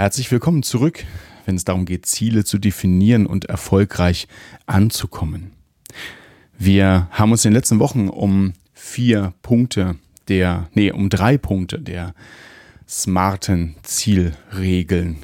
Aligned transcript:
Herzlich 0.00 0.30
willkommen 0.30 0.62
zurück, 0.62 1.04
wenn 1.44 1.56
es 1.56 1.64
darum 1.64 1.84
geht, 1.84 2.06
Ziele 2.06 2.44
zu 2.44 2.58
definieren 2.58 3.26
und 3.26 3.46
erfolgreich 3.46 4.28
anzukommen. 4.64 5.50
Wir 6.56 7.08
haben 7.10 7.32
uns 7.32 7.44
in 7.44 7.50
den 7.50 7.56
letzten 7.56 7.80
Wochen 7.80 8.08
um 8.08 8.52
vier 8.72 9.34
Punkte 9.42 9.96
der, 10.28 10.68
nee, 10.72 10.92
um 10.92 11.10
drei 11.10 11.36
Punkte 11.36 11.80
der 11.80 12.14
smarten 12.88 13.74
Zielregeln 13.82 15.16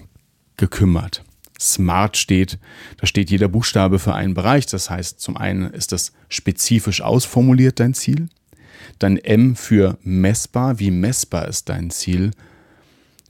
gekümmert. 0.57 1.23
Smart 1.61 2.17
steht, 2.17 2.59
da 2.97 3.07
steht 3.07 3.31
jeder 3.31 3.47
Buchstabe 3.47 4.01
für 4.01 4.15
einen 4.15 4.35
Bereich. 4.35 4.67
Das 4.67 4.91
heißt, 4.91 5.21
zum 5.21 5.37
einen 5.37 5.71
ist 5.71 5.93
das 5.93 6.11
spezifisch 6.29 7.01
ausformuliert 7.01 7.79
dein 7.79 7.95
Ziel. 7.95 8.29
Dann 8.99 9.19
M 9.19 9.55
für 9.55 9.99
messbar, 10.03 10.81
wie 10.81 10.91
messbar 10.91 11.47
ist 11.47 11.69
dein 11.69 11.91
Ziel 11.93 12.33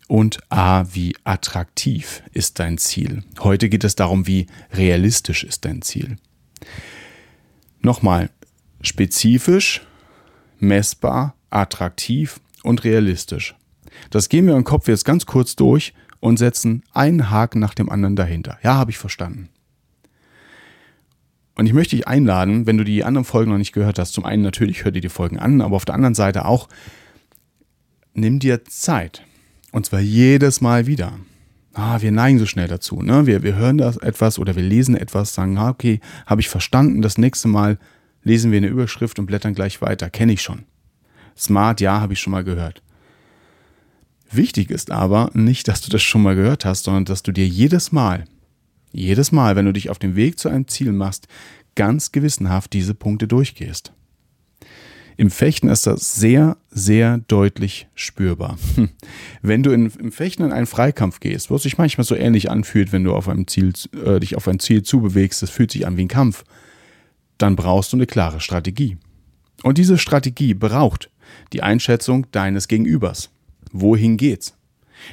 und 0.08 0.40
A 0.50 0.84
wie 0.92 1.16
attraktiv 1.24 2.22
ist 2.32 2.58
dein 2.58 2.78
Ziel. 2.78 3.22
Heute 3.40 3.68
geht 3.68 3.84
es 3.84 3.96
darum, 3.96 4.26
wie 4.26 4.46
realistisch 4.72 5.44
ist 5.44 5.64
dein 5.64 5.82
Ziel. 5.82 6.16
Nochmal, 7.80 8.30
spezifisch, 8.80 9.82
messbar, 10.58 11.34
attraktiv 11.50 12.40
und 12.62 12.84
realistisch. 12.84 13.54
Das 14.10 14.28
gehen 14.28 14.46
wir 14.46 14.56
im 14.56 14.64
Kopf 14.64 14.88
jetzt 14.88 15.04
ganz 15.04 15.26
kurz 15.26 15.56
durch 15.56 15.94
und 16.20 16.38
setzen 16.38 16.82
einen 16.92 17.30
Haken 17.30 17.60
nach 17.60 17.74
dem 17.74 17.90
anderen 17.90 18.16
dahinter. 18.16 18.58
Ja, 18.62 18.74
habe 18.74 18.90
ich 18.90 18.98
verstanden. 18.98 19.50
Und 21.56 21.66
ich 21.66 21.72
möchte 21.72 21.94
dich 21.94 22.08
einladen, 22.08 22.66
wenn 22.66 22.78
du 22.78 22.84
die 22.84 23.04
anderen 23.04 23.24
Folgen 23.24 23.52
noch 23.52 23.58
nicht 23.58 23.72
gehört 23.72 23.98
hast, 23.98 24.12
zum 24.12 24.24
einen 24.24 24.42
natürlich 24.42 24.84
hör 24.84 24.90
dir 24.90 25.00
die 25.00 25.08
Folgen 25.08 25.38
an, 25.38 25.60
aber 25.60 25.76
auf 25.76 25.84
der 25.84 25.94
anderen 25.94 26.14
Seite 26.14 26.46
auch, 26.46 26.68
nimm 28.12 28.40
dir 28.40 28.64
Zeit 28.64 29.22
und 29.74 29.84
zwar 29.84 29.98
jedes 29.98 30.60
Mal 30.60 30.86
wieder. 30.86 31.18
Ah, 31.72 32.00
wir 32.00 32.12
neigen 32.12 32.38
so 32.38 32.46
schnell 32.46 32.68
dazu. 32.68 33.02
Ne? 33.02 33.26
Wir, 33.26 33.42
wir 33.42 33.56
hören 33.56 33.76
das 33.76 33.96
etwas 33.96 34.38
oder 34.38 34.54
wir 34.54 34.62
lesen 34.62 34.96
etwas, 34.96 35.34
sagen, 35.34 35.58
ah, 35.58 35.68
okay, 35.68 35.98
habe 36.26 36.40
ich 36.40 36.48
verstanden. 36.48 37.02
Das 37.02 37.18
nächste 37.18 37.48
Mal 37.48 37.78
lesen 38.22 38.52
wir 38.52 38.58
eine 38.58 38.68
Überschrift 38.68 39.18
und 39.18 39.26
blättern 39.26 39.52
gleich 39.52 39.82
weiter. 39.82 40.10
Kenne 40.10 40.32
ich 40.32 40.42
schon. 40.42 40.62
Smart, 41.36 41.80
ja, 41.80 42.00
habe 42.00 42.12
ich 42.12 42.20
schon 42.20 42.30
mal 42.30 42.44
gehört. 42.44 42.82
Wichtig 44.30 44.70
ist 44.70 44.92
aber 44.92 45.32
nicht, 45.34 45.66
dass 45.66 45.80
du 45.80 45.90
das 45.90 46.02
schon 46.02 46.22
mal 46.22 46.36
gehört 46.36 46.64
hast, 46.64 46.84
sondern 46.84 47.04
dass 47.04 47.24
du 47.24 47.32
dir 47.32 47.46
jedes 47.46 47.90
Mal, 47.90 48.26
jedes 48.92 49.32
Mal, 49.32 49.56
wenn 49.56 49.66
du 49.66 49.72
dich 49.72 49.90
auf 49.90 49.98
dem 49.98 50.14
Weg 50.14 50.38
zu 50.38 50.48
einem 50.48 50.68
Ziel 50.68 50.92
machst, 50.92 51.26
ganz 51.74 52.12
gewissenhaft 52.12 52.72
diese 52.72 52.94
Punkte 52.94 53.26
durchgehst. 53.26 53.92
Im 55.16 55.30
Fechten 55.30 55.68
ist 55.68 55.86
das 55.86 56.14
sehr, 56.14 56.56
sehr 56.70 57.18
deutlich 57.28 57.86
spürbar. 57.94 58.58
Hm. 58.74 58.88
Wenn 59.42 59.62
du 59.62 59.70
in, 59.70 59.90
im 59.98 60.12
Fechten 60.12 60.42
in 60.42 60.52
einen 60.52 60.66
Freikampf 60.66 61.20
gehst, 61.20 61.50
was 61.50 61.62
sich 61.62 61.78
manchmal 61.78 62.04
so 62.04 62.16
ähnlich 62.16 62.50
anfühlt, 62.50 62.92
wenn 62.92 63.04
du 63.04 63.14
auf 63.14 63.28
einem 63.28 63.46
Ziel, 63.46 63.72
äh, 64.04 64.18
dich 64.20 64.36
auf 64.36 64.48
ein 64.48 64.58
Ziel 64.58 64.82
zubewegst, 64.82 65.42
das 65.42 65.50
fühlt 65.50 65.70
sich 65.70 65.86
an 65.86 65.96
wie 65.96 66.04
ein 66.04 66.08
Kampf, 66.08 66.44
dann 67.38 67.56
brauchst 67.56 67.92
du 67.92 67.96
eine 67.96 68.06
klare 68.06 68.40
Strategie. 68.40 68.96
Und 69.62 69.78
diese 69.78 69.98
Strategie 69.98 70.54
braucht 70.54 71.10
die 71.52 71.62
Einschätzung 71.62 72.26
deines 72.32 72.68
Gegenübers. 72.68 73.30
Wohin 73.72 74.16
geht's? 74.16 74.54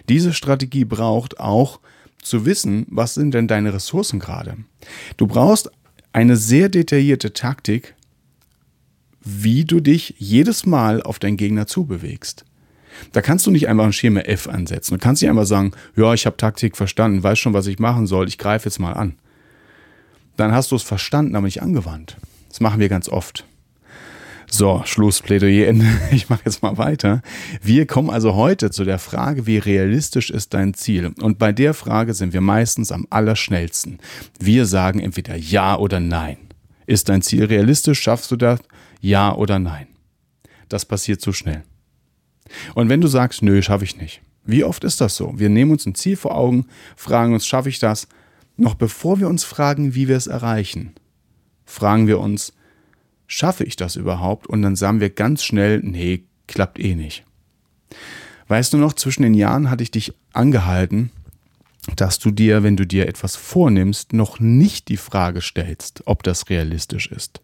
Diese 0.10 0.34
Strategie 0.34 0.86
braucht 0.86 1.40
auch 1.40 1.80
zu 2.22 2.46
wissen, 2.46 2.86
was 2.90 3.16
sind 3.16 3.34
denn 3.34 3.48
deine 3.48 3.74
Ressourcen 3.74 4.20
gerade. 4.20 4.58
Du 5.18 5.28
brauchst 5.28 5.72
eine 6.14 6.36
sehr 6.36 6.70
detaillierte 6.70 7.34
Taktik, 7.34 7.96
wie 9.24 9.66
du 9.66 9.80
dich 9.80 10.16
jedes 10.18 10.66
Mal 10.66 11.02
auf 11.02 11.20
deinen 11.20 11.38
Gegner 11.38 11.68
zubewegst. 11.68 12.46
Da 13.12 13.22
kannst 13.22 13.46
du 13.46 13.52
nicht 13.52 13.68
einfach 13.68 13.86
ein 13.86 13.94
Schema 13.94 14.22
F 14.22 14.48
ansetzen. 14.48 14.96
Du 14.96 15.00
kannst 15.00 15.22
nicht 15.22 15.30
einfach 15.30 15.46
sagen, 15.46 15.72
ja, 15.96 16.14
ich 16.14 16.26
habe 16.26 16.38
Taktik 16.38 16.78
verstanden, 16.78 17.24
weiß 17.24 17.40
schon, 17.40 17.54
was 17.54 17.68
ich 17.68 17.80
machen 17.80 18.08
soll, 18.08 18.28
ich 18.28 18.38
greife 18.38 18.68
jetzt 18.68 18.80
mal 18.80 18.94
an. 18.94 19.16
Dann 20.38 20.52
hast 20.52 20.72
du 20.72 20.76
es 20.76 20.84
verstanden, 20.84 21.36
aber 21.36 21.46
nicht 21.46 21.62
angewandt. 21.62 22.18
Das 22.50 22.60
machen 22.60 22.80
wir 22.80 22.90
ganz 22.90 23.10
oft. 23.10 23.46
So, 24.50 24.82
Schlussplädoyer 24.86 25.68
Ende. 25.68 25.86
Ich 26.12 26.30
mache 26.30 26.42
jetzt 26.46 26.62
mal 26.62 26.78
weiter. 26.78 27.22
Wir 27.62 27.88
kommen 27.88 28.10
also 28.10 28.36
heute 28.36 28.70
zu 28.70 28.84
der 28.84 29.00
Frage, 29.00 29.48
wie 29.48 29.58
realistisch 29.58 30.30
ist 30.30 30.54
dein 30.54 30.74
Ziel? 30.74 31.14
Und 31.22 31.40
bei 31.40 31.54
der 31.54 31.74
Frage 31.74 32.14
sind 32.14 32.34
wir 32.34 32.42
meistens 32.42 32.92
am 32.92 33.08
allerschnellsten. 33.10 34.00
Wir 34.40 34.66
sagen 34.66 35.00
entweder 35.00 35.38
ja 35.38 35.78
oder 35.78 36.02
nein. 36.02 36.38
Ist 36.86 37.08
dein 37.08 37.22
Ziel 37.22 37.46
realistisch? 37.46 38.02
Schaffst 38.02 38.30
du 38.32 38.36
das? 38.36 38.60
Ja 39.02 39.36
oder 39.36 39.60
nein. 39.60 39.88
Das 40.70 40.86
passiert 40.86 41.20
zu 41.20 41.34
schnell. 41.34 41.64
Und 42.76 42.90
wenn 42.90 43.02
du 43.02 43.08
sagst, 43.08 43.42
nö, 43.42 43.62
schaffe 43.62 43.84
ich 43.84 43.98
nicht. 43.98 44.22
Wie 44.46 44.64
oft 44.64 44.84
ist 44.84 45.02
das 45.02 45.16
so? 45.16 45.38
Wir 45.38 45.50
nehmen 45.50 45.72
uns 45.72 45.86
ein 45.86 45.96
Ziel 45.96 46.16
vor 46.16 46.36
Augen, 46.36 46.66
fragen 46.96 47.34
uns, 47.34 47.46
schaffe 47.46 47.70
ich 47.70 47.80
das? 47.80 48.08
Noch 48.58 48.76
bevor 48.76 49.20
wir 49.20 49.28
uns 49.28 49.44
fragen, 49.44 49.96
wie 49.96 50.08
wir 50.08 50.18
es 50.18 50.28
erreichen, 50.28 50.94
fragen 51.66 52.08
wir 52.08 52.20
uns, 52.20 52.54
schaffe 53.28 53.64
ich 53.64 53.76
das 53.76 53.96
überhaupt? 53.96 54.48
Und 54.48 54.62
dann 54.62 54.76
sagen 54.76 55.00
wir 55.00 55.10
ganz 55.10 55.44
schnell, 55.44 55.80
nee, 55.84 56.24
klappt 56.48 56.80
eh 56.80 56.96
nicht. 56.96 57.24
Weißt 58.48 58.74
du 58.74 58.78
noch, 58.78 58.94
zwischen 58.94 59.24
den 59.24 59.34
Jahren 59.34 59.70
hatte 59.70 59.84
ich 59.84 59.92
dich 59.92 60.14
angehalten, 60.34 61.12
dass 61.96 62.20
du 62.20 62.32
dir, 62.32 62.64
wenn 62.64 62.78
du 62.78 62.86
dir 62.86 63.08
etwas 63.08 63.36
vornimmst, 63.36 64.14
noch 64.14 64.40
nicht 64.40 64.90
die 64.90 64.98
Frage 64.98 65.42
stellst, 65.42 66.04
ob 66.06 66.24
das 66.24 66.50
realistisch 66.50 67.08
ist. 67.08 67.42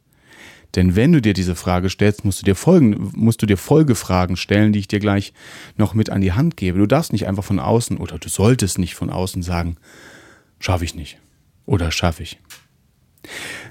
Denn 0.76 0.96
wenn 0.96 1.12
du 1.12 1.22
dir 1.22 1.34
diese 1.34 1.56
Frage 1.56 1.90
stellst, 1.90 2.26
musst 2.26 2.42
du 2.42 2.46
dir, 2.46 2.56
folgen, 2.56 3.12
musst 3.16 3.42
du 3.42 3.46
dir 3.46 3.58
Folgefragen 3.58 4.36
stellen, 4.36 4.74
die 4.74 4.80
ich 4.80 4.88
dir 4.88 5.00
gleich 5.00 5.34
noch 5.76 5.94
mit 5.94 6.10
an 6.10 6.22
die 6.22 6.34
Hand 6.34 6.58
gebe. 6.58 6.78
Du 6.78 6.86
darfst 6.86 7.14
nicht 7.14 7.28
einfach 7.28 7.44
von 7.44 7.60
außen 7.60 7.98
oder 7.98 8.20
du 8.20 8.30
solltest 8.30 8.78
nicht 8.78 8.96
von 8.96 9.10
außen 9.10 9.42
sagen, 9.44 9.78
schaffe 10.60 10.86
ich 10.86 10.96
nicht 10.96 11.18
oder 11.66 11.92
schaffe 11.92 12.24
ich. 12.24 12.40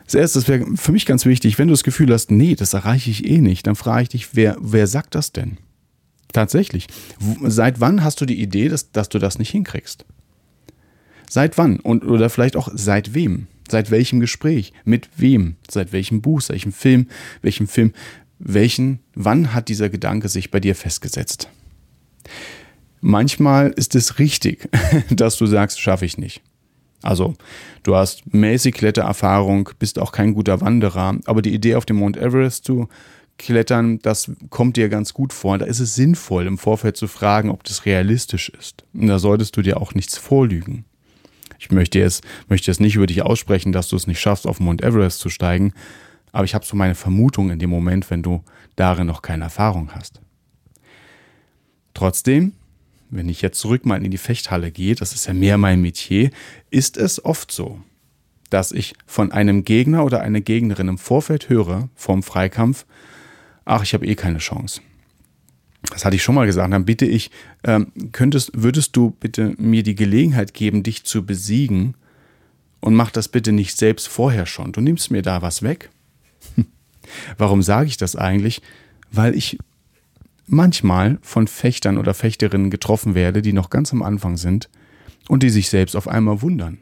Als 0.05 0.15
erstes 0.15 0.49
wäre 0.49 0.65
für 0.77 0.93
mich 0.93 1.07
ganz 1.07 1.27
wichtig, 1.27 1.59
wenn 1.59 1.69
du 1.69 1.73
das 1.73 1.85
Gefühl 1.85 2.13
hast, 2.13 2.31
nee, 2.31 2.55
das 2.55 2.75
erreiche 2.75 3.11
ich 3.11 3.27
eh 3.27 3.39
nicht, 3.39 3.67
dann 3.67 3.77
frage 3.77 4.03
ich 4.05 4.09
dich, 4.11 4.29
wer, 4.35 4.57
wer 4.61 4.87
sagt 4.87 5.15
das 5.15 5.33
denn? 5.33 5.59
Tatsächlich. 6.33 6.87
Seit 7.43 7.81
wann 7.81 8.05
hast 8.05 8.21
du 8.21 8.27
die 8.27 8.41
Idee, 8.41 8.69
dass, 8.69 8.93
dass 8.93 9.09
du 9.09 9.19
das 9.19 9.39
nicht 9.39 9.51
hinkriegst? 9.51 10.05
Seit 11.29 11.59
wann? 11.59 11.81
Und, 11.81 12.05
oder 12.05 12.31
vielleicht 12.31 12.57
auch 12.57 12.69
seit 12.73 13.15
wem? 13.15 13.47
Seit 13.69 13.91
welchem 13.91 14.21
Gespräch? 14.21 14.73
Mit 14.85 15.09
wem? 15.17 15.57
Seit 15.71 15.93
welchem 15.93 16.23
Buch? 16.23 16.41
Seit 16.41 16.55
welchem 16.55 16.73
Film? 16.73 17.09
Welchem 17.43 17.67
Film? 17.67 17.93
Welchen? 18.39 19.01
Wann 19.15 19.55
hat 19.55 19.69
dieser 19.69 19.89
Gedanke 19.89 20.29
sich 20.29 20.51
bei 20.51 20.61
dir 20.61 20.75
festgesetzt? 20.75 21.49
Manchmal 23.01 23.71
ist 23.71 23.95
es 23.95 24.19
richtig, 24.19 24.69
dass 25.11 25.37
du 25.37 25.47
sagst, 25.47 25.81
schaffe 25.81 26.05
ich 26.05 26.19
nicht. 26.19 26.43
Also, 27.03 27.35
du 27.83 27.95
hast 27.95 28.33
mäßig 28.35 28.75
Klettererfahrung, 28.75 29.71
bist 29.79 29.99
auch 29.99 30.13
kein 30.13 30.35
guter 30.35 30.61
Wanderer, 30.61 31.19
aber 31.27 31.43
die 31.43 31.55
Idee, 31.55 31.77
auf 31.77 31.87
dem 31.87 31.97
Mount 31.97 32.17
Everest 32.17 32.65
zu 32.65 32.89
klettern, 33.39 33.99
das 34.01 34.33
kommt 34.51 34.77
dir 34.77 34.89
ganz 34.89 35.13
gut 35.13 35.33
vor. 35.33 35.59
Da 35.59 35.67
ist 35.67 35.81
es 35.81 35.95
sinnvoll, 35.95 36.47
im 36.47 36.59
Vorfeld 36.59 36.97
zu 36.97 37.07
fragen, 37.07 37.51
ob 37.51 37.65
das 37.65 37.85
realistisch 37.85 38.49
ist. 38.49 38.85
Und 38.95 39.09
da 39.09 39.19
solltest 39.19 39.57
du 39.57 39.63
dir 39.63 39.81
auch 39.81 39.95
nichts 39.95 40.17
vorlügen. 40.17 40.85
Ich 41.59 41.71
möchte 41.71 41.99
jetzt, 41.99 42.25
möchte 42.49 42.71
jetzt 42.71 42.81
nicht 42.81 42.97
über 42.97 43.07
dich 43.07 43.23
aussprechen, 43.23 43.73
dass 43.73 43.89
du 43.89 43.97
es 43.97 44.07
nicht 44.07 44.21
schaffst, 44.21 44.47
auf 44.47 44.61
Mount 44.61 44.83
Everest 44.83 45.21
zu 45.21 45.29
steigen, 45.29 45.73
aber 46.33 46.45
ich 46.45 46.55
habe 46.55 46.65
so 46.65 46.77
meine 46.77 46.95
Vermutung 46.95 47.51
in 47.51 47.59
dem 47.59 47.71
Moment, 47.71 48.11
wenn 48.11 48.23
du 48.23 48.43
darin 48.75 49.07
noch 49.07 49.23
keine 49.23 49.45
Erfahrung 49.45 49.93
hast. 49.95 50.21
Trotzdem, 51.95 52.53
wenn 53.09 53.29
ich 53.29 53.41
jetzt 53.41 53.59
zurück 53.59 53.87
mal 53.87 54.05
in 54.05 54.11
die 54.11 54.19
Fechthalle 54.19 54.71
gehe, 54.71 54.95
das 54.95 55.13
ist 55.15 55.27
ja 55.27 55.33
mehr 55.33 55.57
mein 55.57 55.81
Metier, 55.81 56.31
ist 56.71 56.97
es 56.97 57.25
oft 57.25 57.51
so, 57.51 57.81
dass 58.51 58.73
ich 58.73 58.95
von 59.07 59.33
einem 59.33 59.65
Gegner 59.65 60.05
oder 60.05 60.21
einer 60.21 60.41
Gegnerin 60.41 60.89
im 60.89 60.99
Vorfeld 60.99 61.49
höre, 61.49 61.89
vorm 61.95 62.23
Freikampf, 62.23 62.85
ach, 63.65 63.83
ich 63.83 63.95
habe 63.95 64.07
eh 64.07 64.15
keine 64.15 64.39
Chance 64.39 64.83
das 65.83 66.05
hatte 66.05 66.17
ich 66.17 66.23
schon 66.23 66.35
mal 66.35 66.47
gesagt, 66.47 66.73
dann 66.73 66.85
bitte 66.85 67.07
ich, 67.07 67.31
ähm, 67.65 67.93
könntest, 68.13 68.51
würdest 68.55 68.97
du 68.97 69.11
bitte 69.11 69.55
mir 69.59 69.83
die 69.83 69.95
Gelegenheit 69.95 70.55
geben, 70.55 70.83
dich 70.83 71.05
zu 71.05 71.25
besiegen 71.25 71.95
und 72.81 72.95
mach 72.95 73.11
das 73.11 73.29
bitte 73.29 73.53
nicht 73.53 73.77
selbst 73.77 74.09
vorher 74.09 74.47
schon. 74.47 74.73
Du 74.73 74.81
nimmst 74.81 75.11
mir 75.11 75.23
da 75.23 75.43
was 75.43 75.63
weg. 75.63 75.91
Warum 77.39 77.63
sage 77.63 77.89
ich 77.89 77.97
das 77.97 78.17
eigentlich? 78.17 78.63
Weil 79.13 79.35
ich 79.35 79.59
manchmal 80.47 81.19
von 81.23 81.47
Fechtern 81.47 81.99
oder 81.99 82.15
Fechterinnen 82.15 82.71
getroffen 82.71 83.15
werde, 83.15 83.43
die 83.43 83.53
noch 83.53 83.71
ganz 83.71 83.93
am 83.93 84.03
Anfang 84.03 84.37
sind 84.37 84.69
und 85.29 85.43
die 85.43 85.51
sich 85.51 85.69
selbst 85.69 85.97
auf 85.97 86.09
einmal 86.09 86.43
wundern. 86.43 86.79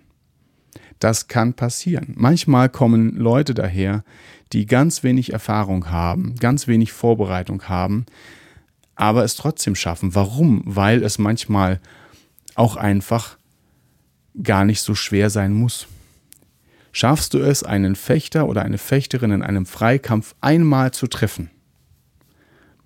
Das 0.98 1.28
kann 1.28 1.54
passieren. 1.54 2.14
Manchmal 2.16 2.68
kommen 2.68 3.16
Leute 3.16 3.54
daher, 3.54 4.04
die 4.52 4.66
ganz 4.66 5.02
wenig 5.02 5.32
Erfahrung 5.32 5.90
haben, 5.90 6.36
ganz 6.36 6.68
wenig 6.68 6.92
Vorbereitung 6.92 7.64
haben, 7.64 8.06
aber 8.96 9.24
es 9.24 9.36
trotzdem 9.36 9.74
schaffen. 9.74 10.14
Warum? 10.14 10.62
Weil 10.64 11.02
es 11.02 11.18
manchmal 11.18 11.80
auch 12.54 12.76
einfach 12.76 13.36
gar 14.42 14.64
nicht 14.64 14.80
so 14.80 14.94
schwer 14.94 15.30
sein 15.30 15.52
muss. 15.52 15.86
Schaffst 16.92 17.34
du 17.34 17.38
es, 17.38 17.64
einen 17.64 17.96
Fechter 17.96 18.46
oder 18.46 18.62
eine 18.62 18.78
Fechterin 18.78 19.32
in 19.32 19.42
einem 19.42 19.66
Freikampf 19.66 20.34
einmal 20.40 20.92
zu 20.92 21.08
treffen? 21.08 21.50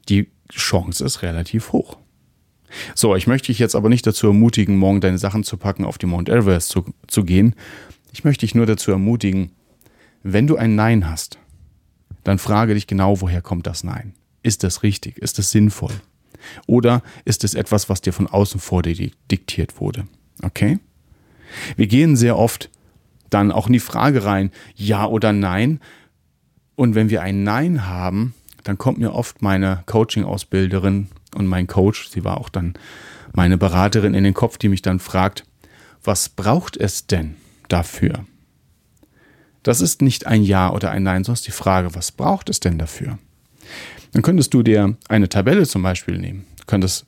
Die 0.09 0.31
Chance 0.51 1.05
ist 1.05 1.23
relativ 1.23 1.73
hoch. 1.73 1.99
So, 2.95 3.17
ich 3.17 3.27
möchte 3.27 3.49
dich 3.49 3.59
jetzt 3.59 3.75
aber 3.75 3.89
nicht 3.89 4.07
dazu 4.07 4.29
ermutigen, 4.29 4.77
morgen 4.77 5.01
deine 5.01 5.19
Sachen 5.19 5.45
zu 5.45 5.57
packen, 5.57 5.85
auf 5.85 5.99
die 5.99 6.07
Mount 6.07 6.29
Everest 6.29 6.71
zu, 6.71 6.85
zu 7.07 7.25
gehen. 7.25 7.55
Ich 8.13 8.25
möchte 8.25 8.47
dich 8.47 8.55
nur 8.55 8.67
dazu 8.67 8.91
ermutigen, 8.91 9.53
wenn 10.23 10.47
du 10.47 10.57
ein 10.57 10.75
Nein 10.75 11.09
hast, 11.09 11.39
dann 12.25 12.39
frage 12.39 12.75
dich 12.75 12.87
genau, 12.87 13.21
woher 13.21 13.43
kommt 13.43 13.67
das 13.67 13.85
Nein? 13.85 14.15
Ist 14.49 14.65
das 14.65 14.83
richtig? 14.83 15.19
Ist 15.19 15.37
das 15.37 15.51
sinnvoll? 15.51 15.93
Oder 16.67 17.03
ist 17.27 17.45
es 17.45 17.53
etwas, 17.53 17.91
was 17.91 18.01
dir 18.01 18.15
von 18.15 18.27
außen 18.27 18.61
vor 18.61 18.81
dir 18.81 19.11
diktiert 19.31 19.79
wurde? 19.79 20.09
Okay? 20.43 20.79
Wir 21.77 21.87
gehen 21.87 22.17
sehr 22.17 22.39
oft 22.39 22.71
dann 23.29 23.53
auch 23.53 23.67
in 23.67 23.75
die 23.75 23.79
Frage 23.79 24.25
rein, 24.25 24.51
ja 24.75 25.05
oder 25.05 25.35
nein. 25.35 25.81
Und 26.77 26.95
wenn 26.95 27.11
wir 27.11 27.21
ein 27.21 27.43
Nein 27.43 27.87
haben, 27.87 28.33
dann 28.65 28.79
kommt 28.79 28.97
mir 28.97 29.13
oft 29.13 29.43
meine 29.43 29.83
Coaching-Ausbilderin 29.85 31.09
und 31.35 31.47
mein 31.47 31.67
Coach, 31.67 32.09
sie 32.09 32.25
war 32.25 32.39
auch 32.39 32.49
dann 32.49 32.73
meine 33.35 33.59
Beraterin 33.59 34.15
in 34.15 34.25
den 34.25 34.33
Kopf, 34.33 34.57
die 34.57 34.71
mich 34.71 34.81
dann 34.81 34.99
fragt, 34.99 35.45
was 36.03 36.31
braucht 36.31 36.79
es 36.79 37.07
denn 37.07 37.37
dafür? 37.69 38.25
Das 39.63 39.83
ist 39.83 40.01
nicht 40.01 40.27
ein 40.27 40.43
Ja 40.43 40.73
oder 40.73 40.91
ein 40.91 41.03
Nein, 41.03 41.23
sondern 41.23 41.45
die 41.45 41.51
Frage, 41.51 41.95
was 41.95 42.13
braucht 42.13 42.49
es 42.49 42.61
denn 42.61 42.79
dafür? 42.79 43.19
Dann 44.13 44.23
könntest 44.23 44.55
du 44.55 44.63
dir 44.63 44.97
eine 45.09 45.29
Tabelle 45.29 45.67
zum 45.67 45.83
Beispiel 45.83 46.19
nehmen. 46.19 46.47
Du 46.59 46.65
könntest 46.67 47.07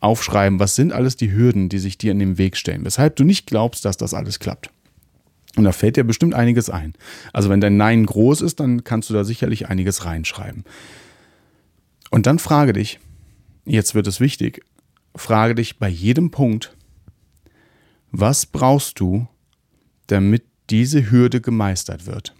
aufschreiben, 0.00 0.60
was 0.60 0.74
sind 0.74 0.92
alles 0.92 1.16
die 1.16 1.32
Hürden, 1.32 1.68
die 1.68 1.78
sich 1.78 1.98
dir 1.98 2.12
in 2.12 2.18
den 2.18 2.38
Weg 2.38 2.56
stellen, 2.56 2.84
weshalb 2.84 3.16
du 3.16 3.24
nicht 3.24 3.46
glaubst, 3.46 3.84
dass 3.84 3.96
das 3.96 4.14
alles 4.14 4.38
klappt. 4.38 4.70
Und 5.56 5.64
da 5.64 5.72
fällt 5.72 5.96
dir 5.96 6.04
bestimmt 6.04 6.34
einiges 6.34 6.70
ein. 6.70 6.94
Also 7.32 7.50
wenn 7.50 7.60
dein 7.60 7.76
Nein 7.76 8.06
groß 8.06 8.42
ist, 8.42 8.60
dann 8.60 8.84
kannst 8.84 9.10
du 9.10 9.14
da 9.14 9.24
sicherlich 9.24 9.68
einiges 9.68 10.04
reinschreiben. 10.04 10.64
Und 12.10 12.26
dann 12.26 12.38
frage 12.38 12.72
dich, 12.72 13.00
jetzt 13.64 13.94
wird 13.94 14.06
es 14.06 14.20
wichtig, 14.20 14.64
frage 15.16 15.56
dich 15.56 15.78
bei 15.78 15.88
jedem 15.88 16.30
Punkt, 16.30 16.74
was 18.10 18.46
brauchst 18.46 19.00
du, 19.00 19.26
damit 20.06 20.44
diese 20.70 21.10
Hürde 21.10 21.40
gemeistert 21.40 22.06
wird? 22.06 22.34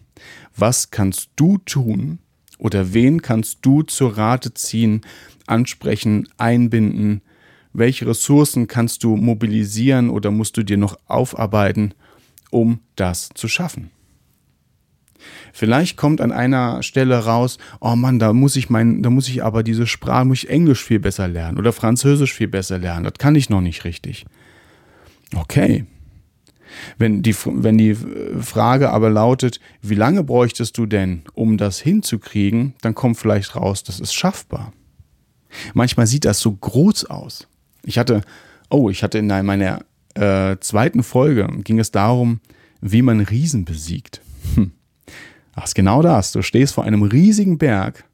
Was 0.57 0.91
kannst 0.91 1.31
du 1.37 1.59
tun 1.59 2.19
oder 2.59 2.93
wen 2.93 3.23
kannst 3.23 3.59
du 3.63 3.83
zur 3.83 4.17
Rate 4.17 4.55
ziehen, 4.55 5.03
ansprechen, 5.47 6.29
einbinden? 6.37 7.23
Welche 7.73 8.07
Ressourcen 8.07 8.67
kannst 8.67 9.05
du 9.05 9.17
mobilisieren 9.17 10.11
oder 10.11 10.31
musst 10.31 10.57
du 10.57 10.63
dir 10.63 10.77
noch 10.77 10.99
aufarbeiten, 11.07 11.95
um 12.51 12.81
das 12.97 13.31
zu 13.35 13.49
schaffen? 13.49 13.91
Vielleicht 15.53 15.97
kommt 15.97 16.21
an 16.21 16.33
einer 16.33 16.83
Stelle 16.83 17.19
raus, 17.19 17.59
oh 17.81 17.97
Mann, 17.97 18.19
da 18.19 18.33
muss 18.33 18.57
ich 18.57 18.71
mein, 18.71 19.03
da 19.03 19.11
muss 19.11 19.29
ich 19.29 19.43
aber 19.43 19.63
diese 19.63 19.87
Sprache, 19.87 20.25
muss 20.25 20.45
ich 20.45 20.51
Englisch 20.51 20.85
viel 20.85 21.01
besser 21.01 21.29
lernen 21.29 21.59
oder 21.59 21.73
Französisch 21.73 22.33
viel 22.33 22.49
besser 22.49 22.79
lernen. 22.79 23.05
Das 23.05 23.15
kann 23.19 23.35
ich 23.35 23.51
noch 23.51 23.61
nicht 23.61 23.85
richtig. 23.85 24.27
Okay. 25.35 25.85
Wenn 26.99 27.23
die, 27.23 27.35
wenn 27.45 27.79
die 27.79 27.97
Frage 28.41 28.91
aber 28.91 29.11
lautet, 29.11 29.61
wie 29.83 29.95
lange 29.95 30.25
bräuchtest 30.25 30.77
du 30.79 30.87
denn, 30.87 31.23
um 31.35 31.57
das 31.57 31.79
hinzukriegen, 31.81 32.75
dann 32.81 32.95
kommt 32.95 33.19
vielleicht 33.19 33.57
raus, 33.57 33.83
das 33.83 34.01
ist 34.01 34.15
schaffbar. 34.15 34.73
Manchmal 35.75 36.07
sieht 36.07 36.25
das 36.25 36.41
so 36.41 36.53
groß 36.53 37.07
aus. 37.07 37.49
Ich 37.85 37.99
hatte, 37.99 38.23
oh, 38.71 38.91
ich 38.91 39.03
hatte 39.03 39.19
in 39.19 39.27
meiner 39.27 39.81
äh, 40.15 40.57
zweiten 40.61 41.03
Folge, 41.03 41.49
ging 41.65 41.79
es 41.79 41.91
darum, 41.91 42.41
wie 42.81 43.03
man 43.03 43.21
Riesen 43.21 43.65
besiegt. 43.65 44.21
Hm. 44.55 44.73
Ach, 45.55 45.65
ist 45.65 45.75
genau 45.75 46.03
das. 46.03 46.33
Du 46.33 46.43
stehst 46.43 46.75
vor 46.75 46.85
einem 46.85 47.03
riesigen 47.03 47.59
Berg 47.59 48.05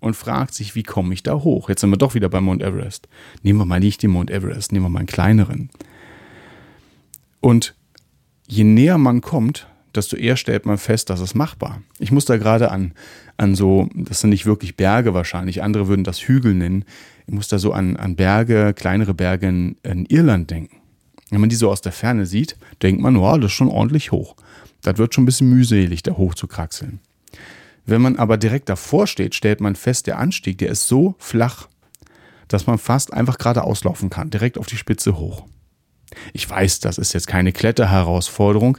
und 0.00 0.14
fragst 0.14 0.56
sich, 0.56 0.74
wie 0.74 0.82
komme 0.82 1.14
ich 1.14 1.22
da 1.22 1.34
hoch? 1.34 1.68
Jetzt 1.68 1.80
sind 1.80 1.90
wir 1.90 1.96
doch 1.96 2.14
wieder 2.14 2.28
bei 2.28 2.40
Mount 2.40 2.62
Everest. 2.62 3.08
Nehmen 3.42 3.58
wir 3.58 3.64
mal 3.64 3.80
nicht 3.80 4.02
den 4.02 4.10
Mount 4.10 4.30
Everest, 4.30 4.72
nehmen 4.72 4.84
wir 4.84 4.88
mal 4.88 5.00
einen 5.00 5.06
kleineren. 5.06 5.70
Und 7.40 7.74
je 8.52 8.64
näher 8.64 8.98
man 8.98 9.22
kommt, 9.22 9.66
desto 9.94 10.16
eher 10.16 10.36
stellt 10.36 10.66
man 10.66 10.78
fest, 10.78 11.10
dass 11.10 11.20
es 11.20 11.34
machbar. 11.34 11.82
Ich 11.98 12.12
muss 12.12 12.26
da 12.26 12.36
gerade 12.36 12.70
an, 12.70 12.92
an 13.38 13.54
so, 13.54 13.88
das 13.94 14.20
sind 14.20 14.30
nicht 14.30 14.46
wirklich 14.46 14.76
Berge 14.76 15.14
wahrscheinlich, 15.14 15.62
andere 15.62 15.88
würden 15.88 16.04
das 16.04 16.20
Hügel 16.20 16.54
nennen. 16.54 16.84
Ich 17.26 17.32
muss 17.32 17.48
da 17.48 17.58
so 17.58 17.72
an, 17.72 17.96
an 17.96 18.14
Berge, 18.14 18.74
kleinere 18.74 19.14
Berge 19.14 19.48
in, 19.48 19.76
in 19.82 20.06
Irland 20.06 20.50
denken. 20.50 20.76
Wenn 21.30 21.40
man 21.40 21.48
die 21.48 21.56
so 21.56 21.70
aus 21.70 21.80
der 21.80 21.92
Ferne 21.92 22.26
sieht, 22.26 22.56
denkt 22.82 23.00
man, 23.00 23.18
wow, 23.18 23.38
das 23.38 23.46
ist 23.46 23.56
schon 23.56 23.68
ordentlich 23.68 24.12
hoch. 24.12 24.36
Das 24.82 24.98
wird 24.98 25.14
schon 25.14 25.22
ein 25.24 25.26
bisschen 25.26 25.48
mühselig, 25.48 26.02
da 26.02 26.12
hoch 26.12 26.34
zu 26.34 26.46
kraxeln. 26.46 27.00
Wenn 27.86 28.02
man 28.02 28.16
aber 28.16 28.36
direkt 28.36 28.68
davor 28.68 29.06
steht, 29.06 29.34
stellt 29.34 29.60
man 29.60 29.76
fest, 29.76 30.06
der 30.06 30.18
Anstieg, 30.18 30.58
der 30.58 30.68
ist 30.68 30.86
so 30.88 31.14
flach, 31.18 31.68
dass 32.48 32.66
man 32.66 32.76
fast 32.76 33.14
einfach 33.14 33.38
gerade 33.38 33.64
auslaufen 33.64 34.10
kann, 34.10 34.28
direkt 34.28 34.58
auf 34.58 34.66
die 34.66 34.76
Spitze 34.76 35.16
hoch. 35.16 35.46
Ich 36.32 36.48
weiß, 36.48 36.80
das 36.80 36.98
ist 36.98 37.12
jetzt 37.12 37.26
keine 37.26 37.52
Kletterherausforderung, 37.52 38.78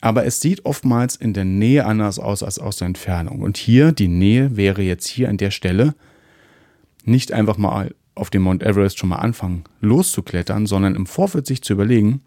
aber 0.00 0.26
es 0.26 0.40
sieht 0.40 0.64
oftmals 0.64 1.16
in 1.16 1.32
der 1.32 1.44
Nähe 1.44 1.86
anders 1.86 2.18
aus 2.18 2.42
als 2.42 2.58
aus 2.58 2.76
der 2.76 2.86
Entfernung. 2.86 3.40
Und 3.40 3.56
hier, 3.56 3.92
die 3.92 4.08
Nähe 4.08 4.56
wäre 4.56 4.82
jetzt 4.82 5.06
hier 5.06 5.28
an 5.28 5.36
der 5.36 5.50
Stelle 5.50 5.94
nicht 7.04 7.32
einfach 7.32 7.56
mal 7.56 7.94
auf 8.14 8.30
dem 8.30 8.42
Mount 8.42 8.62
Everest 8.62 8.98
schon 8.98 9.08
mal 9.08 9.16
anfangen 9.16 9.64
loszuklettern, 9.80 10.66
sondern 10.66 10.94
im 10.94 11.06
Vorfeld 11.06 11.46
sich 11.46 11.62
zu 11.62 11.72
überlegen, 11.72 12.20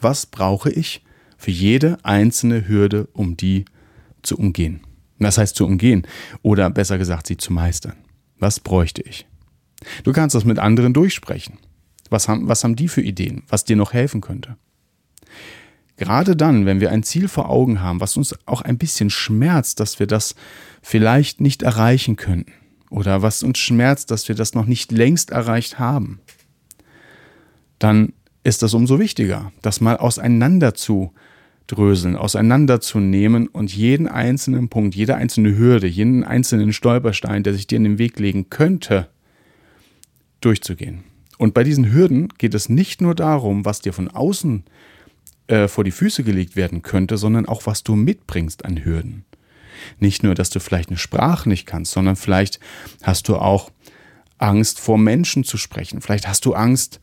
was 0.00 0.26
brauche 0.26 0.70
ich, 0.70 1.02
für 1.38 1.50
jede 1.50 1.98
einzelne 2.02 2.66
Hürde, 2.66 3.08
um 3.12 3.36
die 3.36 3.66
zu 4.22 4.38
umgehen. 4.38 4.80
Das 5.18 5.38
heißt 5.38 5.56
zu 5.56 5.64
umgehen 5.64 6.06
oder 6.42 6.68
besser 6.70 6.98
gesagt, 6.98 7.26
sie 7.26 7.36
zu 7.36 7.52
meistern. 7.52 7.94
Was 8.38 8.60
bräuchte 8.60 9.02
ich? 9.02 9.26
Du 10.04 10.12
kannst 10.12 10.34
das 10.34 10.44
mit 10.44 10.58
anderen 10.58 10.92
durchsprechen. 10.92 11.58
Was 12.10 12.28
haben, 12.28 12.48
was 12.48 12.64
haben 12.64 12.76
die 12.76 12.88
für 12.88 13.02
Ideen, 13.02 13.42
was 13.48 13.64
dir 13.64 13.76
noch 13.76 13.92
helfen 13.92 14.20
könnte? 14.20 14.56
Gerade 15.96 16.36
dann, 16.36 16.66
wenn 16.66 16.80
wir 16.80 16.90
ein 16.90 17.02
Ziel 17.02 17.26
vor 17.26 17.48
Augen 17.48 17.80
haben, 17.80 18.00
was 18.00 18.16
uns 18.16 18.34
auch 18.44 18.60
ein 18.60 18.76
bisschen 18.76 19.08
schmerzt, 19.08 19.80
dass 19.80 19.98
wir 19.98 20.06
das 20.06 20.34
vielleicht 20.82 21.40
nicht 21.40 21.62
erreichen 21.62 22.16
könnten, 22.16 22.52
oder 22.90 23.22
was 23.22 23.42
uns 23.42 23.58
schmerzt, 23.58 24.10
dass 24.10 24.28
wir 24.28 24.34
das 24.34 24.54
noch 24.54 24.66
nicht 24.66 24.92
längst 24.92 25.30
erreicht 25.30 25.78
haben, 25.78 26.20
dann 27.78 28.12
ist 28.44 28.62
das 28.62 28.74
umso 28.74 28.98
wichtiger, 28.98 29.52
das 29.62 29.80
mal 29.80 29.96
auseinander 29.96 30.74
zu 30.74 31.12
dröseln, 31.66 32.14
auseinanderzunehmen 32.14 33.48
und 33.48 33.74
jeden 33.74 34.06
einzelnen 34.06 34.68
Punkt, 34.68 34.94
jede 34.94 35.16
einzelne 35.16 35.56
Hürde, 35.56 35.88
jeden 35.88 36.22
einzelnen 36.22 36.72
Stolperstein, 36.72 37.42
der 37.42 37.54
sich 37.54 37.66
dir 37.66 37.76
in 37.76 37.84
den 37.84 37.98
Weg 37.98 38.18
legen 38.20 38.50
könnte, 38.50 39.08
durchzugehen. 40.40 41.02
Und 41.38 41.54
bei 41.54 41.64
diesen 41.64 41.92
Hürden 41.92 42.28
geht 42.38 42.54
es 42.54 42.68
nicht 42.68 43.00
nur 43.00 43.14
darum, 43.14 43.64
was 43.64 43.80
dir 43.80 43.92
von 43.92 44.08
außen 44.08 44.64
äh, 45.48 45.68
vor 45.68 45.84
die 45.84 45.90
Füße 45.90 46.24
gelegt 46.24 46.56
werden 46.56 46.82
könnte, 46.82 47.18
sondern 47.18 47.46
auch, 47.46 47.66
was 47.66 47.82
du 47.82 47.94
mitbringst 47.94 48.64
an 48.64 48.84
Hürden. 48.84 49.24
Nicht 50.00 50.22
nur, 50.22 50.34
dass 50.34 50.50
du 50.50 50.60
vielleicht 50.60 50.88
eine 50.88 50.98
Sprache 50.98 51.48
nicht 51.48 51.66
kannst, 51.66 51.92
sondern 51.92 52.16
vielleicht 52.16 52.58
hast 53.02 53.28
du 53.28 53.36
auch 53.36 53.70
Angst, 54.38 54.80
vor 54.80 54.98
Menschen 54.98 55.44
zu 55.44 55.56
sprechen. 55.56 56.00
Vielleicht 56.00 56.26
hast 56.28 56.44
du 56.44 56.54
Angst, 56.54 57.00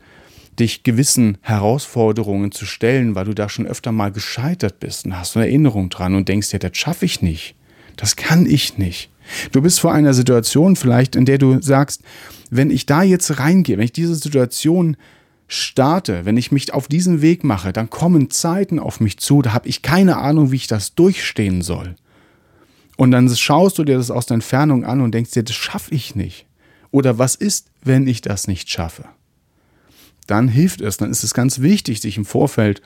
dich 0.59 0.83
gewissen 0.83 1.37
Herausforderungen 1.41 2.51
zu 2.51 2.65
stellen, 2.65 3.15
weil 3.15 3.25
du 3.25 3.33
da 3.33 3.49
schon 3.49 3.65
öfter 3.65 3.91
mal 3.91 4.11
gescheitert 4.11 4.79
bist 4.79 5.05
und 5.05 5.17
hast 5.17 5.35
eine 5.35 5.47
Erinnerung 5.47 5.89
dran 5.89 6.15
und 6.15 6.29
denkst 6.29 6.49
dir, 6.49 6.59
das 6.59 6.77
schaffe 6.77 7.05
ich 7.05 7.21
nicht. 7.21 7.55
Das 7.95 8.15
kann 8.15 8.45
ich 8.45 8.77
nicht. 8.77 9.09
Du 9.51 9.61
bist 9.61 9.79
vor 9.79 9.93
einer 9.93 10.13
Situation 10.13 10.75
vielleicht, 10.75 11.15
in 11.15 11.25
der 11.25 11.37
du 11.37 11.61
sagst, 11.61 12.01
wenn 12.49 12.69
ich 12.69 12.85
da 12.85 13.03
jetzt 13.03 13.39
reingehe, 13.39 13.77
wenn 13.77 13.85
ich 13.85 13.93
diese 13.93 14.15
Situation 14.15 14.97
starte, 15.47 16.25
wenn 16.25 16.37
ich 16.37 16.51
mich 16.51 16.73
auf 16.73 16.87
diesen 16.87 17.21
Weg 17.21 17.43
mache, 17.43 17.73
dann 17.73 17.89
kommen 17.89 18.29
Zeiten 18.29 18.79
auf 18.79 18.99
mich 18.99 19.17
zu, 19.19 19.41
da 19.41 19.53
habe 19.53 19.67
ich 19.67 19.81
keine 19.81 20.17
Ahnung, 20.17 20.51
wie 20.51 20.57
ich 20.57 20.67
das 20.67 20.95
durchstehen 20.95 21.61
soll. 21.61 21.95
Und 22.95 23.11
dann 23.11 23.29
schaust 23.35 23.77
du 23.77 23.83
dir 23.83 23.97
das 23.97 24.11
aus 24.11 24.27
der 24.27 24.35
Entfernung 24.35 24.85
an 24.85 25.01
und 25.01 25.13
denkst 25.13 25.31
dir, 25.31 25.43
das 25.43 25.55
schaffe 25.55 25.93
ich 25.93 26.15
nicht. 26.15 26.45
Oder 26.91 27.17
was 27.17 27.35
ist, 27.35 27.67
wenn 27.83 28.07
ich 28.07 28.21
das 28.21 28.47
nicht 28.47 28.69
schaffe? 28.69 29.05
dann 30.27 30.47
hilft 30.47 30.81
es, 30.81 30.97
dann 30.97 31.11
ist 31.11 31.23
es 31.23 31.33
ganz 31.33 31.59
wichtig, 31.59 32.01
sich 32.01 32.17
im 32.17 32.25
Vorfeld 32.25 32.81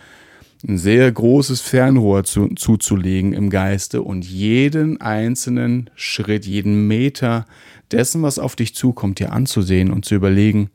ein 0.67 0.77
sehr 0.77 1.11
großes 1.11 1.61
Fernrohr 1.61 2.23
zu, 2.23 2.47
zuzulegen 2.55 3.33
im 3.33 3.49
Geiste 3.49 4.01
und 4.01 4.25
jeden 4.25 5.01
einzelnen 5.01 5.89
Schritt, 5.95 6.45
jeden 6.45 6.87
Meter 6.87 7.45
dessen, 7.91 8.23
was 8.23 8.39
auf 8.39 8.55
dich 8.55 8.73
zukommt, 8.75 9.19
dir 9.19 9.33
anzusehen 9.33 9.91
und 9.91 10.05
zu 10.05 10.15
überlegen, 10.15 10.69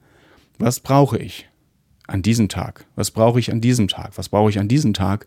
was 0.58 0.80
brauche 0.80 1.18
ich? 1.18 1.48
an 2.06 2.22
diesem 2.22 2.48
Tag? 2.48 2.86
Was 2.94 3.10
brauche 3.10 3.38
ich 3.38 3.50
an 3.50 3.60
diesem 3.60 3.88
Tag? 3.88 4.12
Was 4.16 4.28
brauche 4.28 4.50
ich 4.50 4.58
an 4.58 4.68
diesem 4.68 4.92
Tag, 4.92 5.26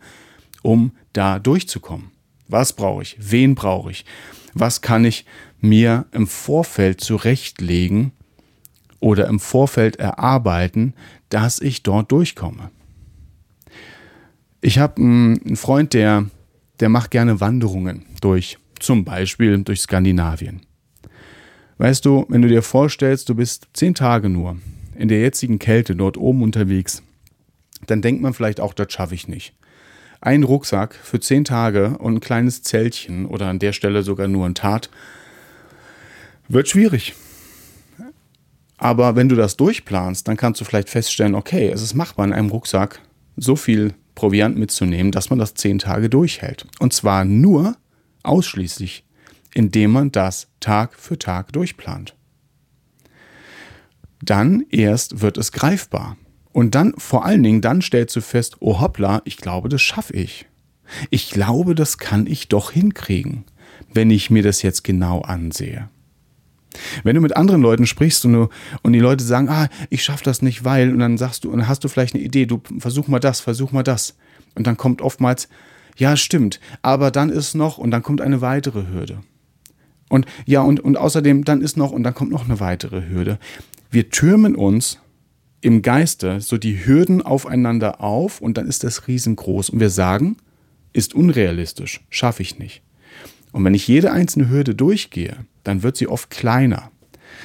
um 0.62 0.92
da 1.14 1.40
durchzukommen? 1.40 2.12
Was 2.48 2.74
brauche 2.74 3.02
ich? 3.02 3.18
Wen 3.20 3.56
brauche 3.56 3.92
ich? 3.92 4.06
Was 4.54 4.82
kann 4.82 5.04
ich 5.04 5.26
mir 5.60 6.06
im 6.12 6.28
Vorfeld 6.28 7.02
zurechtlegen 7.02 8.12
oder 9.00 9.28
im 9.28 9.40
Vorfeld 9.40 9.98
erarbeiten, 9.98 10.94
dass 11.30 11.60
ich 11.60 11.84
dort 11.84 12.12
durchkomme? 12.12 12.70
Ich 14.66 14.80
habe 14.80 15.00
einen 15.00 15.58
Freund, 15.58 15.94
der, 15.94 16.26
der 16.80 16.90
macht 16.90 17.12
gerne 17.12 17.40
Wanderungen 17.40 18.04
durch, 18.20 18.58
zum 18.80 19.06
Beispiel 19.06 19.60
durch 19.60 19.82
Skandinavien. 19.82 20.62
Weißt 21.78 22.04
du, 22.04 22.26
wenn 22.30 22.42
du 22.42 22.48
dir 22.48 22.64
vorstellst, 22.64 23.30
du 23.30 23.36
bist 23.36 23.68
zehn 23.74 23.94
Tage 23.94 24.28
nur 24.28 24.58
in 24.96 25.08
der 25.08 25.20
jetzigen 25.20 25.60
Kälte 25.60 25.96
dort 25.96 26.18
oben 26.18 26.42
unterwegs, 26.42 27.04
dann 27.86 28.02
denkt 28.02 28.24
man 28.24 28.34
vielleicht 28.34 28.60
auch, 28.60 28.74
das 28.74 28.92
schaffe 28.92 29.14
ich 29.14 29.28
nicht. 29.28 29.54
Ein 30.20 30.42
Rucksack 30.42 30.96
für 30.96 31.20
zehn 31.20 31.44
Tage 31.44 32.00
und 32.00 32.16
ein 32.16 32.20
kleines 32.20 32.64
Zeltchen 32.64 33.28
oder 33.28 33.46
an 33.46 33.60
der 33.60 33.72
Stelle 33.72 34.02
sogar 34.02 34.28
nur 34.28 34.48
ein 34.48 34.56
Tat 34.56 34.90
wird 36.48 36.70
schwierig. 36.70 37.14
Aber 38.80 39.16
wenn 39.16 39.30
du 39.30 39.36
das 39.36 39.58
durchplanst, 39.58 40.28
dann 40.28 40.38
kannst 40.38 40.60
du 40.60 40.66
vielleicht 40.66 40.90
feststellen, 40.90 41.36
okay, 41.36 41.70
es 41.70 41.84
ist 41.84 41.94
machbar 41.94 42.26
in 42.26 42.34
einem 42.34 42.50
Rucksack 42.50 43.00
so 43.38 43.56
viel 43.56 43.94
Proviant 44.16 44.58
mitzunehmen, 44.58 45.12
dass 45.12 45.30
man 45.30 45.40
das 45.40 45.54
zehn 45.54 45.78
Tage 45.78 46.10
durchhält. 46.10 46.66
Und 46.80 46.94
zwar 46.94 47.26
nur 47.26 47.76
ausschließlich, 48.24 49.04
indem 49.54 49.92
man 49.92 50.12
das 50.12 50.48
Tag 50.60 50.96
für 50.96 51.20
Tag 51.20 51.54
durchplant 51.54 52.16
dann 54.26 54.66
erst 54.70 55.22
wird 55.22 55.38
es 55.38 55.52
greifbar. 55.52 56.18
Und 56.52 56.76
dann, 56.76 56.94
vor 56.98 57.26
allen 57.26 57.44
Dingen, 57.44 57.62
dann 57.62 57.82
stellst 57.82 58.16
du 58.16 58.22
fest, 58.22 58.58
oh 58.60 58.80
hoppla, 58.80 59.22
ich 59.26 59.38
glaube, 59.38 59.70
das 59.70 59.82
schaffe 59.82 60.14
ich. 60.14 60.46
Ich 61.10 61.30
glaube, 61.30 61.76
das 61.76 61.98
kann 61.98 62.28
ich 62.28 62.48
doch 62.48 62.72
hinkriegen, 62.72 63.44
wenn 63.94 64.12
ich 64.12 64.30
mir 64.30 64.44
das 64.44 64.62
jetzt 64.62 64.84
genau 64.84 65.22
ansehe. 65.22 65.90
Wenn 67.04 67.16
du 67.16 67.22
mit 67.22 67.36
anderen 67.36 67.62
Leuten 67.62 67.86
sprichst 67.86 68.26
und, 68.26 68.34
du, 68.34 68.50
und 68.82 68.94
die 68.94 69.00
Leute 69.00 69.24
sagen, 69.24 69.50
ah, 69.50 69.68
ich 69.90 70.04
schaffe 70.04 70.24
das 70.24 70.42
nicht, 70.42 70.64
weil, 70.64 70.92
und 70.92 71.00
dann 71.00 71.18
sagst 71.18 71.44
du, 71.44 71.52
und 71.52 71.60
dann 71.60 71.68
hast 71.68 71.84
du 71.84 71.88
vielleicht 71.88 72.16
eine 72.16 72.24
Idee, 72.24 72.46
du 72.46 72.62
versuch 72.80 73.08
mal 73.08 73.20
das, 73.20 73.40
versuch 73.40 73.72
mal 73.72 73.84
das. 73.84 74.16
Und 74.56 74.68
dann 74.68 74.78
kommt 74.78 75.02
oftmals, 75.02 75.50
ja, 75.98 76.18
stimmt, 76.18 76.60
aber 76.82 77.12
dann 77.12 77.30
ist 77.30 77.56
noch, 77.56 77.78
und 77.78 77.92
dann 77.92 78.04
kommt 78.04 78.22
eine 78.22 78.42
weitere 78.42 78.88
Hürde. 78.88 79.20
Und 80.10 80.26
ja, 80.46 80.62
und, 80.62 80.80
und 80.80 80.98
außerdem, 80.98 81.46
dann 81.46 81.62
ist 81.62 81.78
noch, 81.78 81.92
und 81.92 82.04
dann 82.04 82.14
kommt 82.14 82.32
noch 82.32 82.46
eine 82.46 82.60
weitere 82.60 83.08
Hürde. 83.10 83.40
Wir 83.90 84.10
türmen 84.10 84.56
uns 84.56 85.00
im 85.62 85.82
Geiste 85.82 86.42
so 86.42 86.58
die 86.58 86.86
Hürden 86.86 87.22
aufeinander 87.22 88.02
auf 88.02 88.40
und 88.40 88.58
dann 88.58 88.68
ist 88.68 88.84
das 88.84 89.08
riesengroß. 89.08 89.72
Und 89.72 89.80
wir 89.80 89.90
sagen, 89.90 90.38
ist 90.94 91.16
unrealistisch, 91.16 92.06
schaffe 92.10 92.44
ich 92.44 92.60
nicht. 92.60 92.84
Und 93.56 93.64
wenn 93.64 93.74
ich 93.74 93.88
jede 93.88 94.12
einzelne 94.12 94.50
Hürde 94.50 94.76
durchgehe, 94.76 95.38
dann 95.64 95.82
wird 95.82 95.96
sie 95.96 96.10
oft 96.10 96.30
kleiner, 96.30 96.92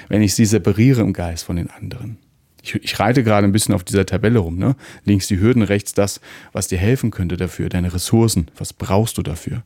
wenn 0.09 0.23
ich 0.23 0.35
sie 0.35 0.45
separiere 0.45 1.03
im 1.03 1.13
Geist 1.13 1.45
von 1.45 1.55
den 1.55 1.71
anderen. 1.71 2.19
Ich, 2.61 2.75
ich 2.75 2.99
reite 2.99 3.23
gerade 3.23 3.47
ein 3.47 3.53
bisschen 3.53 3.77
auf 3.77 3.85
dieser 3.85 4.07
Tabelle 4.07 4.41
rum. 4.41 4.59
Ne? 4.59 4.75
Links 5.05 5.29
die 5.29 5.39
Hürden, 5.39 5.63
rechts 5.63 5.95
das, 5.95 6.21
was 6.51 6.67
dir 6.67 6.79
helfen 6.79 7.13
könnte 7.13 7.37
dafür, 7.37 7.69
deine 7.69 7.95
Ressourcen, 7.95 8.49
was 8.59 8.73
brauchst 8.73 9.19
du 9.19 9.23
dafür. 9.23 9.63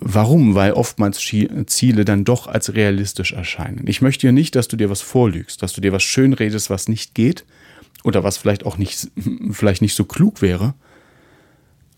Warum? 0.00 0.54
Weil 0.54 0.72
oftmals 0.72 1.18
Ziele 1.18 2.06
dann 2.06 2.24
doch 2.24 2.46
als 2.46 2.72
realistisch 2.72 3.34
erscheinen. 3.34 3.84
Ich 3.86 4.00
möchte 4.00 4.26
ja 4.26 4.32
nicht, 4.32 4.56
dass 4.56 4.66
du 4.66 4.78
dir 4.78 4.88
was 4.88 5.02
vorlügst, 5.02 5.62
dass 5.62 5.74
du 5.74 5.82
dir 5.82 5.92
was 5.92 6.02
schön 6.02 6.32
redest, 6.32 6.70
was 6.70 6.88
nicht 6.88 7.14
geht 7.14 7.44
oder 8.02 8.24
was 8.24 8.38
vielleicht 8.38 8.64
auch 8.64 8.78
nicht, 8.78 9.08
vielleicht 9.50 9.82
nicht 9.82 9.94
so 9.94 10.06
klug 10.06 10.40
wäre. 10.40 10.72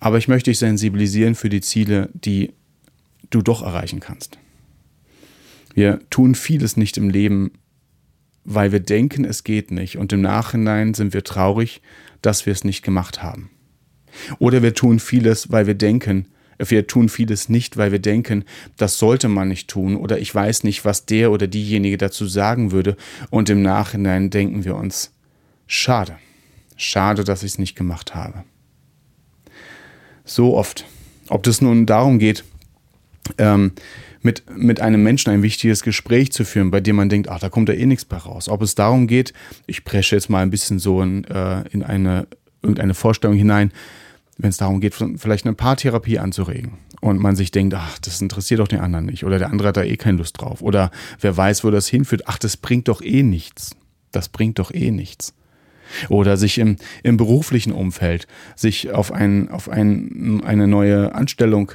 Aber 0.00 0.18
ich 0.18 0.26
möchte 0.26 0.50
dich 0.50 0.58
sensibilisieren 0.58 1.36
für 1.36 1.48
die 1.48 1.60
Ziele, 1.60 2.10
die 2.12 2.52
du 3.30 3.42
doch 3.42 3.62
erreichen 3.62 4.00
kannst. 4.00 4.38
Wir 5.74 6.00
tun 6.10 6.34
vieles 6.34 6.76
nicht 6.76 6.96
im 6.96 7.10
Leben, 7.10 7.52
weil 8.44 8.72
wir 8.72 8.80
denken, 8.80 9.24
es 9.24 9.44
geht 9.44 9.70
nicht. 9.70 9.96
Und 9.96 10.12
im 10.12 10.20
Nachhinein 10.20 10.94
sind 10.94 11.14
wir 11.14 11.24
traurig, 11.24 11.82
dass 12.22 12.46
wir 12.46 12.52
es 12.52 12.64
nicht 12.64 12.82
gemacht 12.82 13.22
haben. 13.22 13.50
Oder 14.38 14.62
wir 14.62 14.74
tun 14.74 15.00
vieles, 15.00 15.50
weil 15.50 15.66
wir 15.66 15.74
denken, 15.74 16.28
wir 16.58 16.86
tun 16.86 17.08
vieles 17.08 17.48
nicht, 17.48 17.76
weil 17.76 17.90
wir 17.92 17.98
denken, 17.98 18.44
das 18.76 18.98
sollte 18.98 19.28
man 19.28 19.48
nicht 19.48 19.68
tun 19.68 19.96
oder 19.96 20.18
ich 20.18 20.32
weiß 20.32 20.62
nicht, 20.62 20.84
was 20.84 21.04
der 21.04 21.32
oder 21.32 21.48
diejenige 21.48 21.98
dazu 21.98 22.26
sagen 22.26 22.70
würde 22.70 22.96
und 23.30 23.50
im 23.50 23.62
Nachhinein 23.62 24.30
denken 24.30 24.64
wir 24.64 24.76
uns, 24.76 25.12
schade, 25.66 26.16
schade, 26.76 27.24
dass 27.24 27.42
ich 27.42 27.52
es 27.52 27.58
nicht 27.58 27.74
gemacht 27.74 28.14
habe. 28.14 28.44
So 30.24 30.56
oft, 30.56 30.84
ob 31.28 31.42
das 31.42 31.60
nun 31.60 31.86
darum 31.86 32.18
geht, 32.18 32.44
ähm, 33.38 33.72
mit, 34.22 34.44
mit 34.56 34.80
einem 34.80 35.02
Menschen 35.02 35.30
ein 35.30 35.42
wichtiges 35.42 35.82
Gespräch 35.82 36.32
zu 36.32 36.44
führen, 36.44 36.70
bei 36.70 36.80
dem 36.80 36.96
man 36.96 37.08
denkt, 37.08 37.28
ach, 37.28 37.40
da 37.40 37.48
kommt 37.48 37.68
ja 37.68 37.74
eh 37.74 37.86
nichts 37.86 38.08
mehr 38.10 38.20
raus. 38.20 38.48
Ob 38.48 38.62
es 38.62 38.74
darum 38.74 39.06
geht, 39.06 39.32
ich 39.66 39.84
presche 39.84 40.16
jetzt 40.16 40.30
mal 40.30 40.40
ein 40.40 40.50
bisschen 40.50 40.78
so 40.78 41.02
in, 41.02 41.24
äh, 41.24 41.68
in 41.68 41.82
eine, 41.82 42.26
irgendeine 42.62 42.94
Vorstellung 42.94 43.36
hinein, 43.36 43.70
wenn 44.38 44.50
es 44.50 44.56
darum 44.56 44.80
geht, 44.80 44.94
vielleicht 44.94 45.46
eine 45.46 45.54
Paartherapie 45.54 46.18
anzuregen 46.18 46.72
und 47.00 47.20
man 47.20 47.36
sich 47.36 47.50
denkt, 47.50 47.74
ach, 47.74 47.98
das 47.98 48.20
interessiert 48.20 48.60
doch 48.60 48.68
den 48.68 48.80
anderen 48.80 49.06
nicht 49.06 49.24
oder 49.24 49.38
der 49.38 49.50
andere 49.50 49.68
hat 49.68 49.76
da 49.76 49.82
eh 49.82 49.96
keine 49.96 50.18
Lust 50.18 50.40
drauf 50.40 50.62
oder 50.62 50.90
wer 51.20 51.36
weiß, 51.36 51.62
wo 51.62 51.70
das 51.70 51.86
hinführt, 51.86 52.22
ach, 52.26 52.38
das 52.38 52.56
bringt 52.56 52.88
doch 52.88 53.02
eh 53.02 53.22
nichts. 53.22 53.76
Das 54.10 54.28
bringt 54.28 54.58
doch 54.58 54.72
eh 54.72 54.90
nichts. 54.90 55.34
Oder 56.08 56.36
sich 56.36 56.58
im, 56.58 56.76
im 57.02 57.16
beruflichen 57.16 57.72
Umfeld, 57.72 58.26
sich 58.56 58.90
auf, 58.90 59.12
ein, 59.12 59.50
auf 59.50 59.68
ein, 59.68 60.42
eine 60.44 60.66
neue 60.66 61.14
Anstellung 61.14 61.72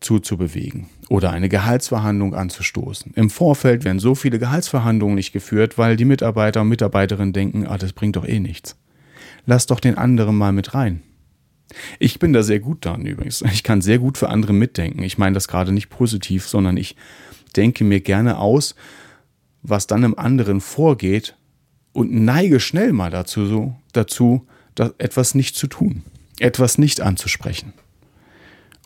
zuzubewegen 0.00 0.88
oder 1.08 1.30
eine 1.30 1.48
Gehaltsverhandlung 1.48 2.34
anzustoßen. 2.34 3.12
Im 3.14 3.30
Vorfeld 3.30 3.84
werden 3.84 3.98
so 3.98 4.14
viele 4.14 4.38
Gehaltsverhandlungen 4.38 5.14
nicht 5.14 5.32
geführt, 5.32 5.78
weil 5.78 5.96
die 5.96 6.04
Mitarbeiter 6.04 6.62
und 6.62 6.68
Mitarbeiterinnen 6.68 7.32
denken, 7.32 7.66
ah, 7.66 7.78
das 7.78 7.92
bringt 7.92 8.16
doch 8.16 8.26
eh 8.26 8.40
nichts. 8.40 8.76
Lass 9.46 9.66
doch 9.66 9.80
den 9.80 9.96
anderen 9.96 10.36
mal 10.36 10.52
mit 10.52 10.74
rein. 10.74 11.02
Ich 11.98 12.18
bin 12.18 12.32
da 12.32 12.42
sehr 12.42 12.60
gut 12.60 12.84
dran 12.84 13.06
übrigens. 13.06 13.42
Ich 13.42 13.62
kann 13.62 13.80
sehr 13.80 13.98
gut 13.98 14.18
für 14.18 14.28
andere 14.28 14.52
mitdenken. 14.52 15.02
Ich 15.02 15.18
meine 15.18 15.34
das 15.34 15.48
gerade 15.48 15.72
nicht 15.72 15.88
positiv, 15.88 16.46
sondern 16.46 16.76
ich 16.76 16.96
denke 17.56 17.84
mir 17.84 18.00
gerne 18.00 18.38
aus, 18.38 18.74
was 19.62 19.86
dann 19.86 20.04
im 20.04 20.18
anderen 20.18 20.60
vorgeht 20.60 21.36
und 21.92 22.12
neige 22.12 22.60
schnell 22.60 22.92
mal 22.92 23.10
dazu, 23.10 23.46
so, 23.46 23.74
dazu 23.92 24.46
etwas 24.98 25.34
nicht 25.34 25.56
zu 25.56 25.66
tun, 25.66 26.02
etwas 26.38 26.78
nicht 26.78 27.00
anzusprechen. 27.00 27.72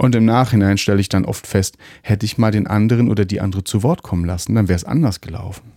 Und 0.00 0.14
im 0.14 0.24
Nachhinein 0.24 0.78
stelle 0.78 0.98
ich 0.98 1.10
dann 1.10 1.26
oft 1.26 1.46
fest, 1.46 1.76
hätte 2.00 2.24
ich 2.24 2.38
mal 2.38 2.50
den 2.50 2.66
anderen 2.66 3.10
oder 3.10 3.26
die 3.26 3.42
andere 3.42 3.64
zu 3.64 3.82
Wort 3.82 4.02
kommen 4.02 4.24
lassen, 4.24 4.54
dann 4.54 4.66
wäre 4.66 4.76
es 4.78 4.84
anders 4.84 5.20
gelaufen. 5.20 5.72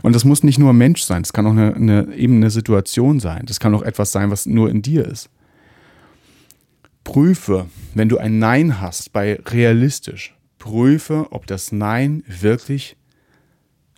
Und 0.00 0.14
das 0.14 0.24
muss 0.24 0.42
nicht 0.42 0.58
nur 0.58 0.70
ein 0.70 0.78
Mensch 0.78 1.02
sein, 1.02 1.20
es 1.20 1.34
kann 1.34 1.46
auch 1.46 1.50
eine, 1.50 1.74
eine, 1.74 2.14
eben 2.14 2.36
eine 2.36 2.48
Situation 2.48 3.20
sein, 3.20 3.44
das 3.44 3.60
kann 3.60 3.74
auch 3.74 3.82
etwas 3.82 4.12
sein, 4.12 4.30
was 4.30 4.46
nur 4.46 4.70
in 4.70 4.80
dir 4.80 5.06
ist. 5.06 5.28
Prüfe, 7.04 7.66
wenn 7.92 8.08
du 8.08 8.16
ein 8.16 8.38
Nein 8.38 8.80
hast, 8.80 9.12
bei 9.12 9.38
realistisch, 9.44 10.34
prüfe, 10.58 11.26
ob 11.32 11.46
das 11.46 11.70
Nein 11.70 12.24
wirklich 12.26 12.96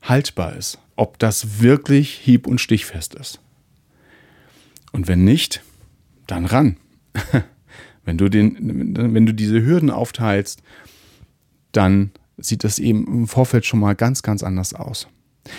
haltbar 0.02 0.56
ist, 0.56 0.80
ob 0.96 1.20
das 1.20 1.60
wirklich 1.60 2.14
hieb- 2.14 2.48
und 2.48 2.60
stichfest 2.60 3.14
ist. 3.14 3.38
Und 4.90 5.06
wenn 5.06 5.22
nicht, 5.22 5.62
dann 6.26 6.46
ran. 6.46 6.78
wenn, 8.04 8.18
du 8.18 8.28
den, 8.28 8.94
wenn 9.14 9.26
du 9.26 9.32
diese 9.32 9.64
Hürden 9.64 9.90
aufteilst, 9.90 10.62
dann 11.72 12.10
sieht 12.36 12.64
das 12.64 12.78
eben 12.78 13.06
im 13.06 13.28
Vorfeld 13.28 13.64
schon 13.64 13.80
mal 13.80 13.94
ganz, 13.94 14.22
ganz 14.22 14.42
anders 14.42 14.74
aus. 14.74 15.08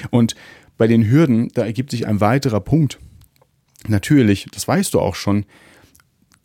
Und 0.09 0.35
bei 0.77 0.87
den 0.87 1.09
Hürden, 1.09 1.49
da 1.53 1.63
ergibt 1.63 1.91
sich 1.91 2.07
ein 2.07 2.19
weiterer 2.19 2.59
Punkt. 2.59 2.99
Natürlich, 3.87 4.47
das 4.51 4.67
weißt 4.67 4.93
du 4.93 4.99
auch 4.99 5.15
schon, 5.15 5.45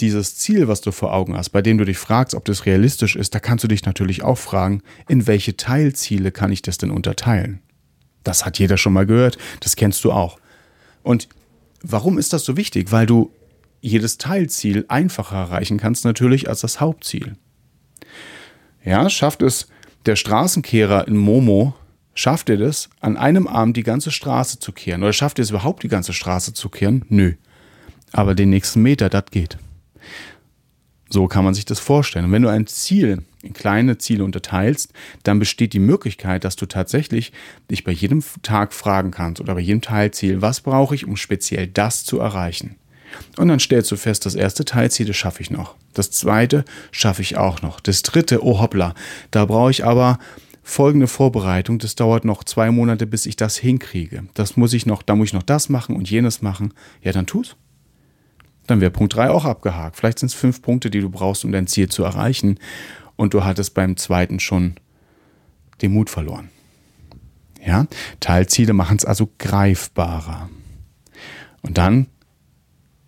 dieses 0.00 0.36
Ziel, 0.36 0.66
was 0.66 0.80
du 0.80 0.92
vor 0.92 1.12
Augen 1.12 1.36
hast, 1.36 1.50
bei 1.50 1.62
dem 1.62 1.78
du 1.78 1.84
dich 1.84 1.98
fragst, 1.98 2.34
ob 2.34 2.44
das 2.46 2.64
realistisch 2.64 3.16
ist, 3.16 3.34
da 3.34 3.40
kannst 3.40 3.64
du 3.64 3.68
dich 3.68 3.84
natürlich 3.84 4.22
auch 4.22 4.38
fragen, 4.38 4.82
in 5.08 5.26
welche 5.26 5.56
Teilziele 5.56 6.32
kann 6.32 6.52
ich 6.52 6.62
das 6.62 6.78
denn 6.78 6.90
unterteilen? 6.90 7.60
Das 8.24 8.44
hat 8.46 8.58
jeder 8.58 8.76
schon 8.76 8.92
mal 8.92 9.06
gehört, 9.06 9.36
das 9.60 9.76
kennst 9.76 10.04
du 10.04 10.12
auch. 10.12 10.38
Und 11.02 11.28
warum 11.82 12.18
ist 12.18 12.32
das 12.32 12.44
so 12.44 12.56
wichtig? 12.56 12.92
Weil 12.92 13.06
du 13.06 13.30
jedes 13.80 14.18
Teilziel 14.18 14.84
einfacher 14.88 15.36
erreichen 15.36 15.78
kannst 15.78 16.04
natürlich 16.04 16.48
als 16.48 16.60
das 16.60 16.80
Hauptziel. 16.80 17.36
Ja, 18.84 19.08
schafft 19.10 19.42
es 19.42 19.68
der 20.06 20.16
Straßenkehrer 20.16 21.06
in 21.08 21.16
Momo, 21.16 21.74
schafft 22.14 22.48
er 22.50 22.56
das, 22.56 22.88
an 23.00 23.16
einem 23.16 23.46
Arm 23.46 23.72
die 23.72 23.82
ganze 23.82 24.10
Straße 24.10 24.58
zu 24.58 24.72
kehren? 24.72 25.02
Oder 25.02 25.12
schafft 25.12 25.38
er 25.38 25.42
es 25.42 25.50
überhaupt, 25.50 25.82
die 25.82 25.88
ganze 25.88 26.12
Straße 26.12 26.54
zu 26.54 26.68
kehren? 26.68 27.04
Nö. 27.08 27.34
Aber 28.12 28.34
den 28.34 28.50
nächsten 28.50 28.82
Meter, 28.82 29.08
das 29.08 29.26
geht. 29.30 29.58
So 31.08 31.26
kann 31.26 31.44
man 31.44 31.54
sich 31.54 31.64
das 31.64 31.80
vorstellen. 31.80 32.26
Und 32.26 32.32
wenn 32.32 32.42
du 32.42 32.48
ein 32.48 32.66
Ziel 32.66 33.24
in 33.42 33.52
kleine 33.52 33.98
Ziele 33.98 34.24
unterteilst, 34.24 34.92
dann 35.24 35.38
besteht 35.38 35.72
die 35.72 35.80
Möglichkeit, 35.80 36.44
dass 36.44 36.56
du 36.56 36.66
tatsächlich 36.66 37.32
dich 37.70 37.84
bei 37.84 37.92
jedem 37.92 38.22
Tag 38.42 38.72
fragen 38.72 39.10
kannst 39.10 39.40
oder 39.40 39.54
bei 39.54 39.60
jedem 39.60 39.80
Teilziel, 39.80 40.40
was 40.40 40.60
brauche 40.60 40.94
ich, 40.94 41.06
um 41.06 41.16
speziell 41.16 41.66
das 41.66 42.04
zu 42.04 42.20
erreichen. 42.20 42.76
Und 43.36 43.48
dann 43.48 43.60
stellst 43.60 43.90
du 43.90 43.96
fest, 43.96 44.26
das 44.26 44.34
erste 44.34 44.64
Teilziel, 44.64 45.06
das 45.06 45.16
schaffe 45.16 45.42
ich 45.42 45.50
noch. 45.50 45.76
Das 45.94 46.10
zweite 46.10 46.64
schaffe 46.90 47.22
ich 47.22 47.36
auch 47.36 47.62
noch. 47.62 47.80
Das 47.80 48.02
dritte, 48.02 48.44
oh 48.44 48.60
hoppla, 48.60 48.94
da 49.30 49.44
brauche 49.44 49.70
ich 49.70 49.84
aber 49.84 50.18
folgende 50.62 51.06
Vorbereitung. 51.06 51.78
Das 51.78 51.94
dauert 51.94 52.24
noch 52.24 52.44
zwei 52.44 52.70
Monate, 52.70 53.06
bis 53.06 53.26
ich 53.26 53.36
das 53.36 53.56
hinkriege. 53.56 54.24
Das 54.34 54.56
muss 54.56 54.72
ich 54.72 54.86
noch, 54.86 55.02
da 55.02 55.16
muss 55.16 55.28
ich 55.28 55.32
noch 55.32 55.42
das 55.42 55.68
machen 55.68 55.96
und 55.96 56.10
jenes 56.10 56.42
machen. 56.42 56.74
Ja, 57.02 57.12
dann 57.12 57.26
tu's. 57.26 57.56
Dann 58.66 58.80
wäre 58.80 58.90
Punkt 58.90 59.14
3 59.14 59.30
auch 59.30 59.44
abgehakt. 59.44 59.96
Vielleicht 59.96 60.20
sind 60.20 60.28
es 60.28 60.34
fünf 60.34 60.62
Punkte, 60.62 60.90
die 60.90 61.00
du 61.00 61.10
brauchst, 61.10 61.44
um 61.44 61.52
dein 61.52 61.66
Ziel 61.66 61.88
zu 61.88 62.04
erreichen. 62.04 62.58
Und 63.16 63.34
du 63.34 63.44
hattest 63.44 63.74
beim 63.74 63.96
zweiten 63.96 64.38
schon 64.38 64.76
den 65.82 65.92
Mut 65.92 66.08
verloren. 66.08 66.50
Ja, 67.64 67.86
Teilziele 68.20 68.72
machen 68.72 68.96
es 68.96 69.04
also 69.04 69.30
greifbarer. 69.38 70.48
Und 71.62 71.78
dann 71.78 72.06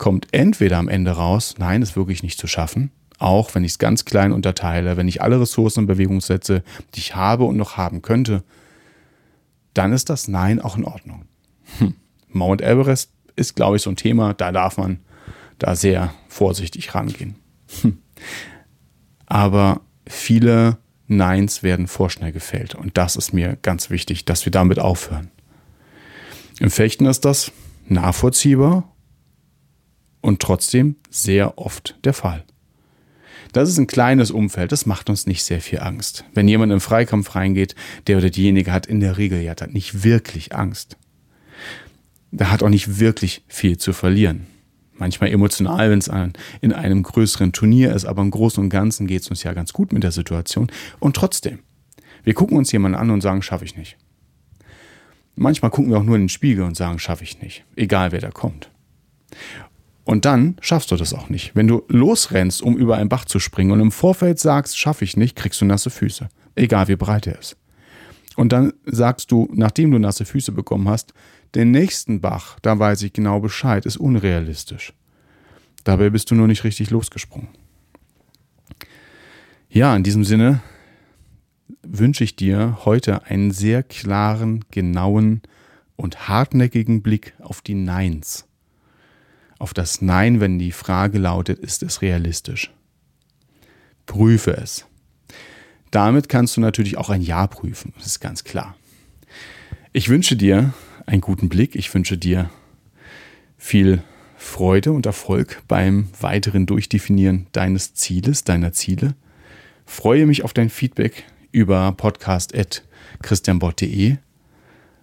kommt 0.03 0.27
entweder 0.33 0.79
am 0.79 0.89
Ende 0.89 1.13
raus, 1.13 1.55
nein, 1.59 1.81
ist 1.81 1.95
wirklich 1.95 2.25
nicht 2.25 2.37
zu 2.37 2.49
schaffen, 2.49 2.91
auch 3.21 3.55
wenn 3.55 3.63
ich 3.63 3.71
es 3.71 3.79
ganz 3.79 4.05
klein 4.05 4.33
unterteile, 4.33 4.97
wenn 4.97 5.07
ich 5.07 5.23
alle 5.23 5.41
Ressourcen 5.41 5.83
in 5.83 5.87
Bewegung 5.87 6.21
setze, 6.21 6.65
die 6.95 6.99
ich 6.99 7.15
habe 7.15 7.45
und 7.45 7.57
noch 7.57 7.77
haben 7.77 8.03
könnte, 8.03 8.43
dann 9.75 9.93
ist 9.93 10.11
das 10.11 10.27
Nein 10.27 10.61
auch 10.61 10.77
in 10.77 10.85
Ordnung. 10.85 11.27
Hm. 11.79 11.95
Mount 12.27 12.63
Everest 12.63 13.13
ist, 13.37 13.55
glaube 13.55 13.77
ich, 13.77 13.83
so 13.83 13.91
ein 13.91 13.97
Thema, 13.97 14.35
da 14.35 14.51
darf 14.51 14.77
man 14.77 14.99
da 15.61 15.77
sehr 15.77 16.13
vorsichtig 16.27 16.93
rangehen. 16.97 17.37
Hm. 17.83 17.99
Aber 19.27 19.83
viele 20.09 20.79
Neins 21.07 21.63
werden 21.63 21.87
vorschnell 21.87 22.33
gefällt 22.33 22.75
und 22.75 22.99
das 22.99 23.15
ist 23.15 23.33
mir 23.33 23.57
ganz 23.63 23.89
wichtig, 23.89 24.25
dass 24.25 24.45
wir 24.47 24.51
damit 24.51 24.81
aufhören. 24.81 25.31
Im 26.59 26.73
Fechten 26.73 27.07
ist 27.07 27.25
das 27.25 27.53
nachvollziehbar 27.87 28.92
und 30.23 30.41
trotzdem 30.41 30.97
sehr 31.11 31.59
oft 31.59 31.99
der 32.05 32.15
Fall. 32.15 32.45
Das 33.53 33.69
ist 33.69 33.77
ein 33.77 33.87
kleines 33.87 34.31
Umfeld, 34.31 34.73
das 34.73 34.87
macht 34.87 35.11
uns 35.11 35.27
nicht 35.27 35.43
sehr 35.45 35.61
viel 35.61 35.81
Angst. 35.81 36.25
Wenn 36.33 36.49
jemand 36.49 36.73
im 36.73 36.81
Freikampf 36.81 37.35
reingeht, 37.35 37.75
der 38.07 38.17
oder 38.17 38.31
diejenige 38.31 38.73
hat 38.73 38.87
in 38.87 39.01
der 39.01 39.19
Regel 39.19 39.43
ja 39.43 39.55
dann 39.55 39.73
nicht 39.73 40.05
wirklich 40.05 40.55
Angst. 40.55 40.97
Der 42.31 42.51
hat 42.51 42.63
auch 42.63 42.71
nicht 42.71 42.99
wirklich 42.99 43.45
viel 43.49 43.77
zu 43.77 43.93
verlieren. 43.93 44.47
Manchmal 44.95 45.31
emotional, 45.31 45.91
wenn 45.91 45.99
es 45.99 46.11
in 46.61 46.73
einem 46.73 47.03
größeren 47.03 47.53
Turnier 47.53 47.93
ist, 47.93 48.07
aber 48.07 48.23
im 48.23 48.31
Großen 48.31 48.63
und 48.63 48.71
Ganzen 48.71 49.07
geht 49.07 49.23
es 49.23 49.29
uns 49.29 49.43
ja 49.43 49.53
ganz 49.53 49.75
gut 49.75 49.93
mit 49.93 50.03
der 50.03 50.13
Situation. 50.13 50.71
Und 50.99 51.17
trotzdem, 51.17 51.59
wir 52.25 52.33
gucken 52.33 52.57
uns 52.57 52.73
jemanden 52.73 52.97
an 52.97 53.11
und 53.11 53.21
sagen, 53.21 53.43
schaffe 53.43 53.67
ich 53.67 53.77
nicht. 53.77 53.99
Manchmal 55.35 55.71
gucken 55.71 55.91
wir 55.91 55.99
auch 55.99 56.05
nur 56.05 56.17
in 56.17 56.23
den 56.23 56.29
Spiegel 56.29 56.65
und 56.65 56.77
sagen, 56.77 56.99
schaffe 56.99 57.25
ich 57.25 57.43
nicht, 57.43 57.65
egal 57.77 58.13
wer 58.13 58.21
da 58.21 58.31
kommt. 58.31 58.71
Und 60.05 60.25
dann 60.25 60.57
schaffst 60.61 60.91
du 60.91 60.97
das 60.97 61.15
auch 61.15 61.29
nicht. 61.29 61.55
Wenn 61.55 61.69
du 61.69 61.83
losrennst, 61.89 62.63
um 62.63 62.77
über 62.77 62.97
einen 62.97 63.09
Bach 63.09 63.25
zu 63.25 63.39
springen 63.39 63.71
und 63.71 63.81
im 63.81 63.93
Vorfeld 63.93 64.39
sagst, 64.41 64.79
schaffe 64.79 65.05
ich 65.05 65.17
nicht, 65.17 65.37
kriegst 65.37 65.61
du 65.61 65.65
nasse 65.65 65.91
Füße. 65.91 66.29
Egal 66.57 66.89
wie 66.89 66.97
breit 66.97 67.27
er 67.27 67.39
ist. 67.39 67.57
Und 68.37 68.53
dann 68.53 68.73
sagst 68.85 69.31
du, 69.31 69.49
nachdem 69.53 69.91
du 69.91 69.99
nasse 69.99 70.25
Füße 70.25 70.53
bekommen 70.53 70.89
hast, 70.89 71.13
den 71.55 71.71
nächsten 71.71 72.21
Bach, 72.21 72.59
da 72.63 72.79
weiß 72.79 73.03
ich 73.03 73.13
genau 73.13 73.41
Bescheid, 73.41 73.87
ist 73.87 73.99
unrealistisch. 73.99 74.93
Dabei 75.85 76.11
bist 76.11 76.31
du 76.31 76.35
nur 76.35 76.49
nicht 76.49 76.65
richtig 76.65 76.91
losgesprungen. 76.91 77.49
Ja, 79.69 79.95
in 79.95 80.03
diesem 80.03 80.25
Sinne 80.25 80.63
wünsche 81.83 82.25
ich 82.25 82.37
dir 82.37 82.79
heute 82.85 83.25
einen 83.25 83.51
sehr 83.51 83.83
klaren, 83.83 84.65
genauen 84.71 85.43
und 85.97 86.29
hartnäckigen 86.29 87.03
Blick 87.03 87.35
auf 87.41 87.61
die 87.61 87.75
Neins 87.75 88.49
auf 89.63 89.73
das 89.73 90.03
Nein, 90.03 90.41
wenn 90.41 90.59
die 90.59 90.73
Frage 90.73 91.19
lautet, 91.19 91.61
ist 91.61 91.85
es 91.85 92.03
realistisch? 92.03 92.73
Prüfe 94.07 94.57
es. 94.57 94.87
Damit 95.93 96.29
kannst 96.29 96.57
du 96.57 96.61
natürlich 96.61 96.99
auch 96.99 97.11
ein 97.11 97.23
Ja 97.23 97.47
prüfen, 97.47 97.93
das 97.97 98.07
ist 98.07 98.19
ganz 98.19 98.43
klar. 98.43 98.75
Ich 99.93 100.09
wünsche 100.09 100.35
dir 100.35 100.75
einen 101.07 101.21
guten 101.21 101.49
Blick, 101.49 101.77
ich 101.77 101.95
wünsche 101.95 102.19
dir 102.19 102.51
viel 103.57 104.03
Freude 104.37 104.91
und 104.91 105.07
Erfolg 105.07 105.63
beim 105.69 106.09
weiteren 106.21 106.67
Durchdefinieren 106.67 107.47
deines 107.53 107.95
Zieles, 107.95 108.43
deiner 108.43 108.73
Ziele. 108.73 109.15
Freue 109.87 110.27
mich 110.27 110.43
auf 110.43 110.53
dein 110.53 110.71
Feedback 110.71 111.23
über 111.53 111.93
podcast.christianbott.de 111.93 114.17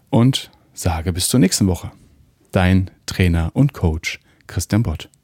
und 0.09 0.51
sage 0.73 1.13
bis 1.13 1.29
zur 1.29 1.39
nächsten 1.39 1.67
Woche. 1.67 1.93
Dein 2.51 2.91
Trainer 3.05 3.51
und 3.53 3.71
Coach 3.73 4.19
Christian 4.49 4.81
Bott. 4.81 5.18